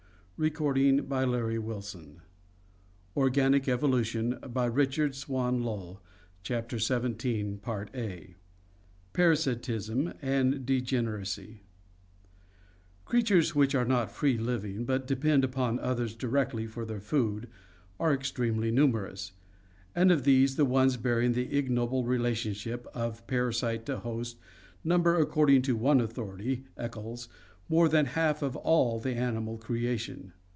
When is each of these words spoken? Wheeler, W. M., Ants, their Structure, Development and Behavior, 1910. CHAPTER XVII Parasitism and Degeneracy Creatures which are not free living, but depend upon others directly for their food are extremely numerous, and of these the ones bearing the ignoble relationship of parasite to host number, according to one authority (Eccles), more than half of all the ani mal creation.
Wheeler, 0.41 0.73
W. 0.73 0.89
M., 0.89 0.97
Ants, 1.13 1.13
their 1.13 1.81
Structure, 1.81 1.99
Development 3.29 4.33
and 4.33 4.51
Behavior, 4.51 5.11
1910. 5.27 5.97
CHAPTER 6.41 6.79
XVII 6.79 8.35
Parasitism 9.13 10.13
and 10.19 10.65
Degeneracy 10.65 11.61
Creatures 13.05 13.53
which 13.53 13.75
are 13.75 13.85
not 13.85 14.09
free 14.09 14.39
living, 14.39 14.83
but 14.83 15.05
depend 15.05 15.43
upon 15.43 15.77
others 15.77 16.15
directly 16.15 16.65
for 16.65 16.85
their 16.85 16.99
food 16.99 17.47
are 17.99 18.11
extremely 18.11 18.71
numerous, 18.71 19.33
and 19.93 20.11
of 20.11 20.23
these 20.23 20.55
the 20.55 20.65
ones 20.65 20.97
bearing 20.97 21.33
the 21.33 21.55
ignoble 21.55 22.03
relationship 22.03 22.87
of 22.95 23.27
parasite 23.27 23.85
to 23.85 23.99
host 23.99 24.39
number, 24.83 25.19
according 25.19 25.61
to 25.61 25.75
one 25.75 26.01
authority 26.01 26.65
(Eccles), 26.77 27.29
more 27.69 27.87
than 27.87 28.05
half 28.05 28.41
of 28.41 28.57
all 28.57 28.99
the 28.99 29.13
ani 29.13 29.39
mal 29.39 29.55
creation. 29.57 30.33